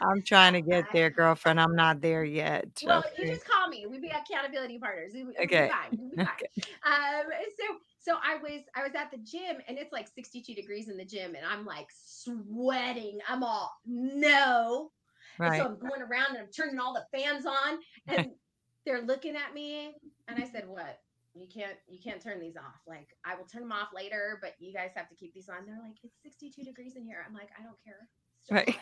[0.00, 1.60] I'm trying to get there, girlfriend.
[1.60, 2.68] I'm not there yet.
[2.86, 3.86] well, you just call me.
[3.86, 5.12] We be accountability partners.
[5.14, 5.70] We, be Okay.
[5.90, 6.28] We'll be fine.
[6.86, 7.24] Um,
[7.58, 7.64] so
[7.98, 11.04] so I was I was at the gym and it's like 62 degrees in the
[11.04, 13.18] gym and I'm like sweating.
[13.28, 14.90] I'm all no.
[15.46, 18.30] And so I'm going around and I'm turning all the fans on and
[18.86, 19.94] they're looking at me
[20.28, 21.00] and I said, "What?
[21.34, 22.80] You can't you can't turn these off.
[22.86, 25.66] Like I will turn them off later, but you guys have to keep these on."
[25.66, 28.08] They're like, "It's 62 degrees in here." I'm like, "I don't care."
[28.42, 28.70] Still Right.
[28.70, 28.80] hot."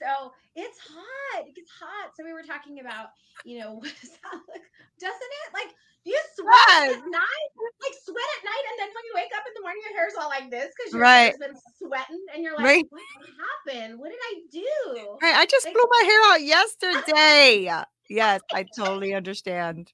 [0.00, 1.46] So it's hot.
[1.46, 2.12] It gets hot.
[2.16, 3.08] So we were talking about,
[3.44, 4.64] you know, what does that look?
[4.98, 5.52] Doesn't it?
[5.52, 6.96] Like do you sweat Yes.
[6.96, 7.50] at night?
[7.82, 10.14] Like sweat at night, and then when you wake up in the morning, your hair's
[10.20, 11.24] all like this because your Right.
[11.26, 12.84] hair's been sweating, and you're like, Right.
[12.90, 13.02] "What
[13.66, 13.98] happened?
[13.98, 15.34] What did I do?" Right.
[15.36, 16.42] I just Like- blew my hair out
[17.64, 17.84] yesterday.
[18.08, 19.92] Yes, I totally understand.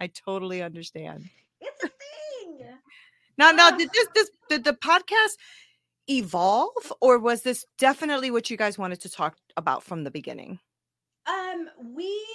[0.00, 1.28] I totally understand.
[1.60, 2.78] It's a thing.
[3.38, 5.36] Now, now, did this, this, did the podcast
[6.08, 10.58] evolve, or was this definitely what you guys wanted to talk about from the beginning?
[11.26, 12.26] Um, we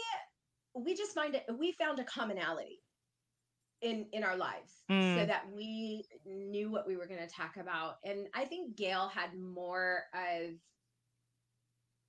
[0.73, 1.45] we just find it.
[1.59, 2.79] We found a commonality
[3.81, 5.27] in in our lives, so Mm.
[5.27, 9.33] that we knew what we were going to talk about, and I think Gail had
[9.37, 10.55] more of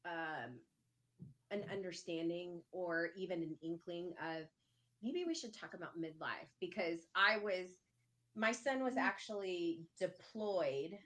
[0.04, 0.60] um
[1.50, 4.46] an understanding or even an inkling of
[5.02, 7.66] maybe we should talk about midlife because I was
[8.34, 10.98] my son was actually deployed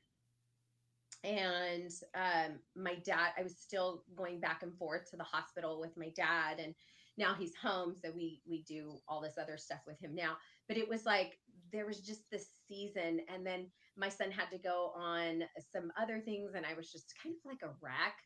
[1.25, 5.97] and um my dad I was still going back and forth to the hospital with
[5.97, 6.75] my dad and
[7.17, 10.37] now he's home so we we do all this other stuff with him now
[10.69, 11.39] but it was like
[11.73, 16.21] there was just this season and then my son had to go on some other
[16.21, 18.17] things and I was just kind of like a wreck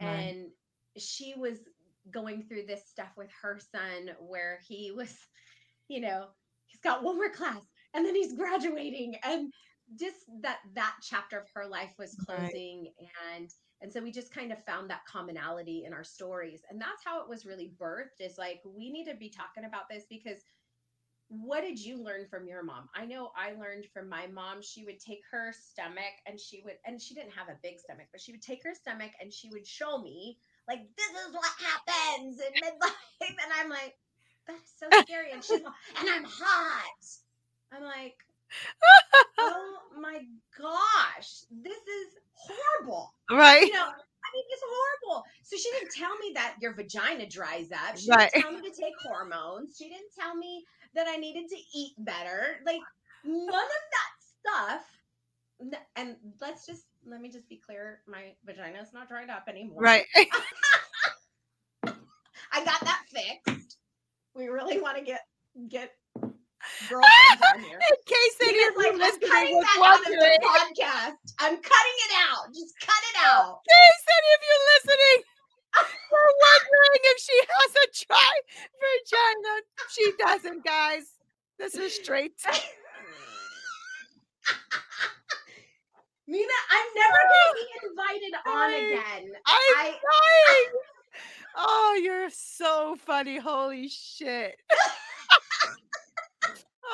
[0.00, 0.36] Right.
[0.36, 0.46] and
[0.98, 1.58] she was
[2.10, 5.16] going through this stuff with her son where he was
[5.88, 6.26] you know
[6.66, 7.62] he's got one more class
[7.94, 9.52] and then he's graduating and
[9.98, 12.38] just that that chapter of her life was Right.
[12.38, 12.92] closing
[13.34, 13.50] and
[13.82, 16.62] and so we just kind of found that commonality in our stories.
[16.70, 19.88] And that's how it was really birthed is like we need to be talking about
[19.90, 20.38] this because
[21.28, 22.88] what did you learn from your mom?
[22.94, 26.76] I know i learned from my mom she would take her stomach and she would
[26.86, 29.48] and she didn't have a big stomach but she would take her stomach and she
[29.50, 32.92] would show me like this is what happens in midlife.
[33.22, 33.94] And i'm like
[34.46, 35.32] that's so scary.
[35.32, 37.06] And she's and i'm hot.
[37.72, 38.16] I'm like
[39.38, 40.20] oh my
[40.58, 43.62] gosh this is horrible Right.
[43.66, 45.24] you know, I mean, it's horrible.
[45.42, 47.96] So she didn't tell me that your vagina dries up.
[47.96, 48.30] She Right.
[48.32, 49.76] didn't tell me to take hormones.
[49.78, 52.60] She didn't tell me that I needed to eat better.
[52.66, 52.80] Like
[53.24, 54.90] none of that stuff.
[55.96, 59.82] And let's just let me just be clear: my vagina is not dried up anymore.
[59.82, 60.06] Right.
[62.52, 63.78] I got that fixed.
[64.34, 65.20] We really want to get
[65.68, 65.92] get
[66.88, 67.78] girlfriends on here.
[67.90, 70.14] In case any Nina's of you like, I'm listening cutting was that out of the
[70.14, 71.24] wondering, podcast.
[71.40, 72.44] I'm cutting it out.
[72.52, 73.60] Just cut it out.
[73.64, 75.18] case any of you listening
[76.12, 78.34] were wondering if she has a dry
[78.80, 79.54] vagina,
[79.90, 81.18] she doesn't, guys.
[81.58, 82.34] This is straight.
[86.26, 89.32] Nina, I'm never gonna be invited on again.
[89.46, 90.72] I'm I dying.
[91.56, 93.38] Oh, you're so funny.
[93.38, 94.56] Holy shit.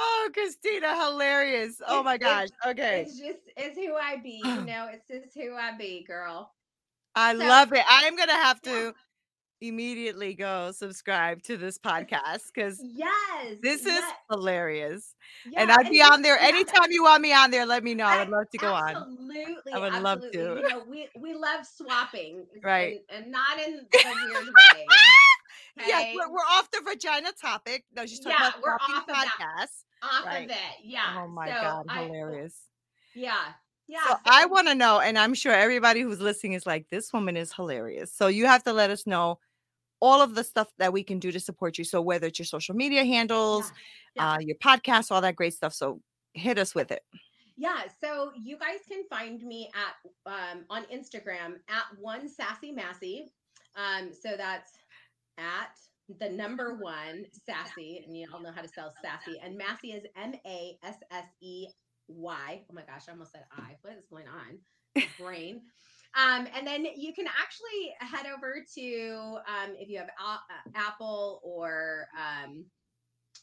[0.03, 1.81] Oh, Christina, hilarious.
[1.87, 2.49] Oh It's- my gosh.
[2.67, 3.03] Okay.
[3.03, 4.89] it's just it's who I be, you know.
[4.93, 6.53] It's just who I be, girl.
[7.15, 7.85] I so- love it.
[7.91, 8.73] I am going to have Yeah.
[8.73, 8.95] to
[9.63, 15.15] immediately go subscribe to this podcast because Yes, this is yes, hilarious.
[15.45, 17.67] yeah, and I'd be on there yeah, anytime you want me on there.
[17.67, 18.07] Let me know.
[18.07, 18.97] I would love to go on.
[18.97, 20.39] Absolutely, I would love to.
[20.39, 23.03] You know, we we love swapping, Right.
[23.11, 23.99] and, and not in the
[24.33, 24.87] weird way.
[25.87, 26.15] Yes, okay?
[26.17, 27.85] we're, we're off the vagina topic.
[27.95, 29.69] No, she's talking Yeah, about we're off of that.
[30.03, 30.45] Off right.
[30.45, 30.85] of it.
[30.85, 31.17] Yeah.
[31.19, 32.57] Oh my so god, I- hilarious.
[33.15, 33.53] yeah.
[33.87, 33.99] Yeah.
[34.07, 37.37] So I want to know, and I'm sure everybody who's listening is like, this woman
[37.37, 38.13] is hilarious.
[38.13, 39.41] So you have to let us know
[39.99, 41.83] all of the stuff that we can do to support you.
[41.83, 43.73] So whether it's your social media handles,
[44.15, 44.35] yeah.
[44.35, 45.75] uh, your podcast, all that great stuff.
[45.75, 46.01] So
[46.35, 47.03] hit us with it.
[47.57, 53.33] Yeah, so you guys can find me at um, on Instagram at one sassy massy.
[53.77, 54.73] Um, so that's
[55.37, 55.77] at
[56.19, 59.39] the number one sassy, and you all know how to spell sassy.
[59.43, 61.67] And massy is M A S S E
[62.09, 62.63] Y.
[62.71, 63.77] Oh my gosh, I almost said I.
[63.83, 64.59] What is going on?
[65.19, 65.63] brain.
[66.17, 71.41] Um, and then you can actually head over to um, if you have a- Apple
[71.45, 72.65] or um,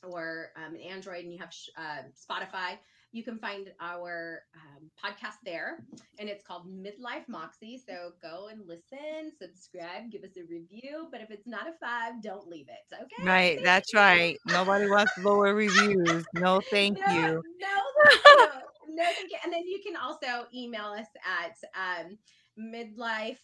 [0.03, 2.78] or um, an Android and you have uh, Spotify,
[3.18, 5.80] you can find our um, podcast there,
[6.20, 7.82] and it's called Midlife Moxie.
[7.84, 11.07] So go and listen, subscribe, give us a review.
[11.11, 12.95] But if it's not a five, don't leave it.
[12.95, 13.28] Okay.
[13.28, 13.59] Right.
[13.63, 14.38] That's right.
[14.45, 16.26] Nobody wants lower reviews.
[16.36, 17.43] No, thank no, you.
[17.59, 18.95] No, thank you.
[18.95, 19.38] no, thank you.
[19.43, 22.18] And then you can also email us at um,
[22.59, 23.39] midlife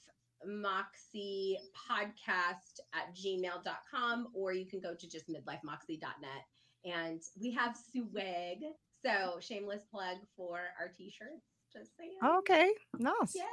[0.46, 1.58] moxie
[1.90, 6.44] podcast at gmail.com or you can go to just midlifemoxie.net
[6.86, 8.58] and we have swag
[9.06, 12.72] so shameless plug for our t-shirts just saying Okay.
[12.98, 13.34] Nice.
[13.36, 13.44] yeah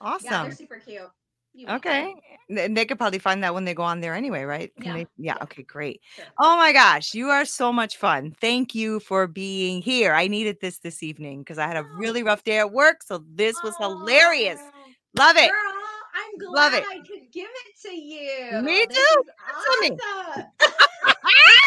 [0.00, 0.26] Awesome.
[0.30, 1.10] yeah they're super cute
[1.54, 2.14] You Okay.
[2.48, 4.72] And they could probably find that when they go on there anyway, right?
[4.76, 5.34] Can Yeah, they- yeah.
[5.38, 5.42] yeah.
[5.44, 6.00] Okay, great.
[6.16, 6.24] Sure.
[6.38, 8.34] Oh my gosh, you are so much fun.
[8.40, 10.12] Thank you for being here.
[10.14, 11.96] I needed this this evening because I had a oh.
[11.98, 13.02] really rough day at work.
[13.02, 14.60] So this was hilarious.
[14.62, 14.70] Oh,
[15.18, 15.50] Love it.
[15.50, 15.72] Girl,
[16.14, 16.84] I'm glad Love it.
[16.90, 18.62] I could give it to you.
[18.62, 19.22] Me This too.
[19.22, 19.90] is to me.
[19.90, 20.44] awesome.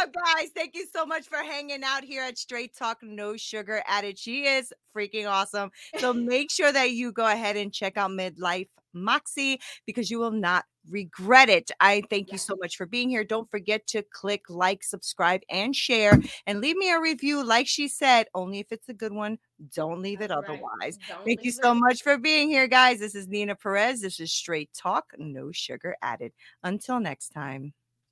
[0.00, 3.82] oh, guys, thank you so much for hanging out here at Straight Talk No Sugar
[3.86, 4.18] Added.
[4.18, 5.70] She is freaking awesome.
[5.98, 10.30] So make sure that you go ahead and check out Midlife Moxie because you will
[10.30, 11.70] not regret it.
[11.80, 13.24] I thank you so much for being here.
[13.24, 17.44] Don't forget to click like, subscribe, and share, and leave me a review.
[17.44, 19.38] Like she said, only if it's a good one.
[19.74, 20.58] Don't leave it That's right.
[20.58, 20.98] otherwise.
[21.08, 21.76] Don't Thank you so it.
[21.76, 22.98] much for being here, guys.
[22.98, 24.00] This is Nina Perez.
[24.00, 26.32] This is Straight Talk, no sugar added.
[26.62, 27.74] Until next time.